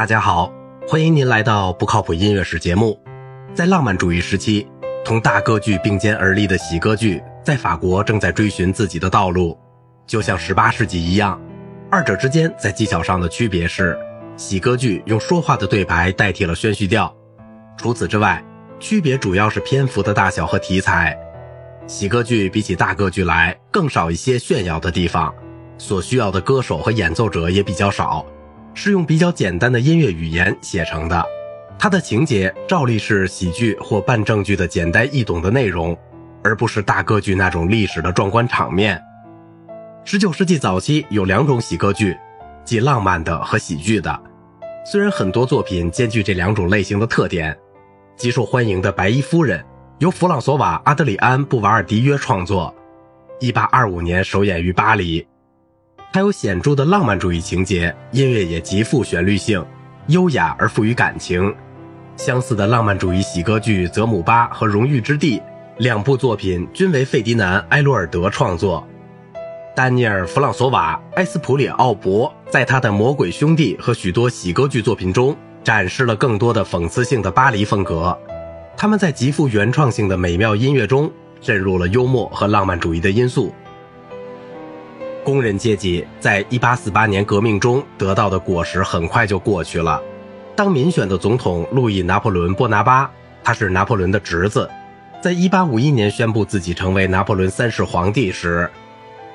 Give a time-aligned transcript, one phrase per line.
[0.00, 0.50] 大家好，
[0.88, 2.98] 欢迎您来到不靠谱音乐史节目。
[3.52, 4.66] 在浪漫主义时期，
[5.04, 9.58] 同大歌剧并肩而立的喜歌剧在法国正在追寻自己的道路，
[10.06, 11.38] 就像18世纪一样。
[11.90, 13.94] 二者之间在技巧上的区别是，
[14.38, 17.14] 喜歌剧用说话的对白代替了宣叙调。
[17.76, 18.42] 除此之外，
[18.78, 21.14] 区别主要是篇幅的大小和题材。
[21.86, 25.34] 喜歌剧比起大歌剧来更少一些炫耀的地方，
[25.76, 28.24] 所需要的歌手和演奏者也比较少。
[28.82, 31.22] 是用比较简单的音乐语言写成的，
[31.78, 35.94] 它的情节照例是喜剧或半正剧的简单易懂的内容，
[36.42, 38.98] 而不是大歌剧那种历史的壮观场面。
[40.02, 42.16] 十九世纪早期有两种喜歌剧，
[42.64, 44.18] 即浪漫的和喜剧的。
[44.90, 47.54] 虽然很多作品兼具这两种类型的特点，
[48.16, 49.60] 极受欢迎的《白衣夫人》
[49.98, 52.74] 由弗朗索瓦·阿德里安·布瓦尔迪约创作，
[53.40, 55.26] 一八二五年首演于巴黎。
[56.12, 59.64] 它有显著的浪漫主义情节，音乐也极富旋律性，
[60.08, 61.54] 优雅而富于感情。
[62.16, 65.38] 相似的浪漫主义喜歌剧《泽姆巴》和《荣誉之地》
[65.78, 68.84] 两部作品均为费迪南·埃罗尔德创作。
[69.76, 78.18] 丹尼尔·弗朗索瓦·埃斯普里奥博在他的《魔鬼兄弟》和许多喜歌剧作品中展示了更多的讽刺性的巴黎风格。
[78.76, 81.08] 他们在极富原创性的美妙音乐中
[81.40, 83.54] 渗入了幽默和浪漫主义的因素。
[85.24, 90.00] 工人阶级在1848年革命中得到的果实很快就过去了。
[90.56, 93.10] 当民选的总统路易·拿破仑·波拿巴，
[93.42, 94.68] 他是拿破仑的侄子，
[95.22, 98.70] 在1851年宣布自己成为拿破仑三世皇帝时，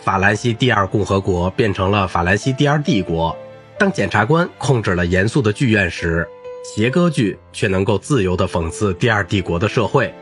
[0.00, 3.36] 法兰西第二共和国变成了法兰西第二帝国。
[3.78, 6.26] 当检察官控制了严肃的剧院时，
[6.64, 10.12] 邪歌剧却能够自由地讽刺第二帝国的社会。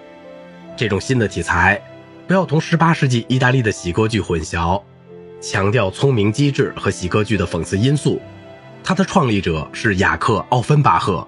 [0.76, 1.80] 这种新的题材，
[2.26, 4.80] 不要同18世纪意大利的喜歌剧混淆。
[5.40, 8.20] 强调聪明机智和喜歌剧的讽刺因素，
[8.82, 11.26] 它的创立者是雅克·奥芬巴赫，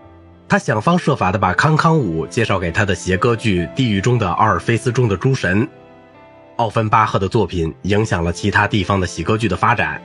[0.48, 5.68] 他想方设法地把康康舞介绍给他的谐歌剧《地狱中的奥尔菲斯》中的诸神。
[6.56, 10.02] 奥芬巴赫的作品影响了其他地方的喜歌剧的发展，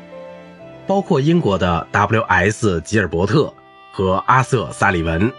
[0.86, 2.82] 包括英国的 W.S.
[2.82, 3.52] 吉尔伯特
[3.92, 5.32] 和阿瑟·萨利文。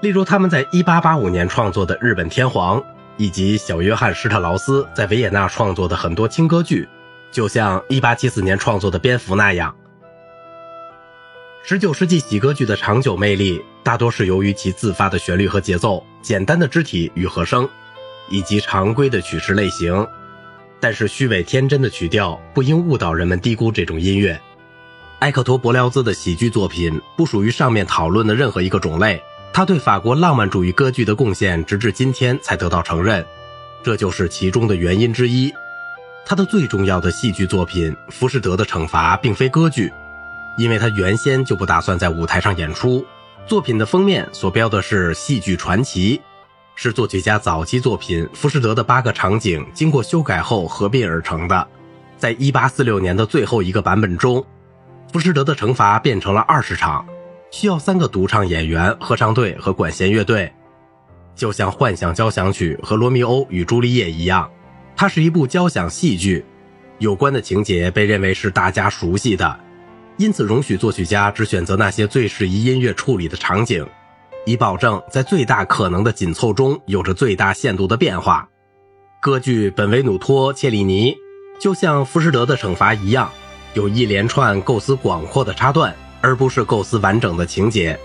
[0.00, 2.78] 例如，他们在1885年创作的《日本天皇》，
[3.16, 6.88] 以及小约翰·施特劳斯在维也纳创作的很多轻歌剧。
[7.32, 9.76] 就像1874年创作的《蝙蝠》那样
[11.66, 17.68] ，19世纪喜歌剧的长久魅力大多是由于其自发的旋律和节奏、简单的肢体与和声，
[18.30, 20.06] 以及常规的曲式类型。
[20.78, 24.40] 但是虚伪天真的曲调不应误导人们低估这种音乐。
[25.20, 29.22] 埃克托·伯辽兹的喜剧作品不属于上面讨论的任何一个种类，
[29.52, 33.24] 他对法国浪漫主义歌剧的贡献直至今天才得到承认，
[33.82, 35.50] 这就是其中的原因之一。
[36.28, 39.92] 他的最重要的戏剧作品《浮士德的惩罚》并非歌剧，
[40.58, 43.06] 因为他原先就不打算在舞台上演出。
[43.46, 46.20] 作品的封面所标的是“戏剧传奇”，
[46.74, 51.68] 是作曲家早期作品《浮士德》的八个场景经过修改后合并而成的。
[52.18, 54.38] 在1846年的最后一个版本中，
[55.12, 57.06] 《浮士德的惩罚》变成了二十场，
[57.52, 60.52] 需要三个独唱演员、合唱队和管弦乐队，
[61.36, 64.50] 就像《幻想交响曲》和《罗密欧与朱丽叶》一样。
[64.96, 66.42] 它是一部交响戏剧，
[66.98, 69.60] 有关的情节被认为是大家熟悉的，
[70.16, 73.86] 因此容许作曲家只选择那些最适宜音乐处理的场景，
[74.46, 78.48] 以保证在最大可能的紧凑中有着最大限度的变化。
[79.20, 81.12] 歌剧《本维努托·切里尼》
[81.60, 83.30] 就像《浮士德的惩罚》一样，
[83.74, 87.98] 有一连串构思广阔的插段，而不是构思完整的情节。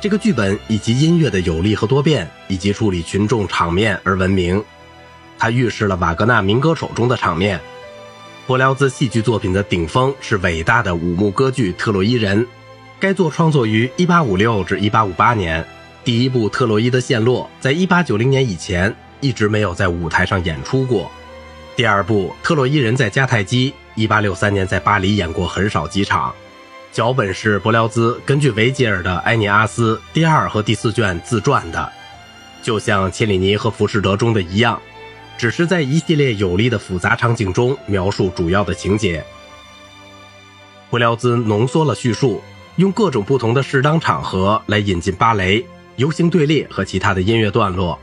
[0.00, 4.62] 这个剧本以及音乐的有力和多变，以及处理群众场面而闻名。
[5.42, 7.60] 它预示了瓦格纳民歌手中的场面。
[8.46, 12.44] 柏辽兹戏剧作品的顶峰是伟大的五幕歌剧《特洛伊人》，
[13.00, 15.66] 该作创作于1856至1858年。
[16.04, 21.10] 第一部《特洛伊的陷落》在1890年以前一直没有在舞台上演出过。
[21.74, 23.74] 第二部《特洛伊人在迦太基》
[24.08, 26.32] 1863年在巴黎演过很少几场。
[26.92, 31.90] 脚本是柏辽兹根据维吉尔的《埃涅阿斯》第二和第四卷自传的，
[32.62, 34.80] 就像《切里尼和浮士德》中的一样。
[35.36, 39.24] 只是在一系列有力的复杂场景中描述主要的情节。
[40.90, 42.42] 布辽兹浓缩了叙述，
[42.76, 45.64] 用各种不同的适当场合来引进芭蕾、
[45.96, 47.98] 游行队列和其他的音乐段落。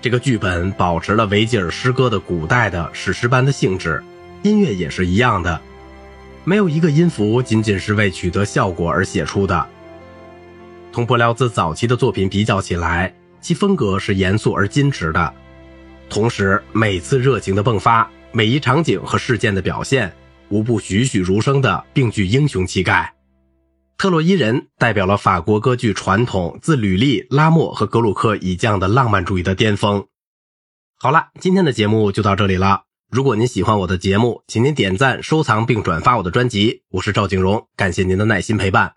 [0.00, 4.02] 这个剧本保持了维吉尔诗歌的古代的史诗般的性质，
[4.42, 5.60] 音乐也是一样的，
[6.44, 9.66] 没有一个音符仅仅是为取得效果而写出的。
[10.92, 15.34] 同布辽兹早期的作品比较起来，其风格是严肃而矜持的。
[16.14, 20.14] 同时，每次热情的迸发，每一场景和事件的表现，
[20.48, 23.12] 无不栩栩如生的，并具英雄气概。
[23.98, 30.06] 特洛伊人代表了法国歌剧传统自吕利、拉莫和格鲁克以降的浪漫主义的巅峰。
[31.00, 32.82] 好了，今天的节目就到这里了。
[33.10, 36.82] 如果您喜欢我的节目，请您点赞、收藏并转发我的专辑。
[36.90, 38.92] 我是赵景荣，感谢您的耐心陪伴。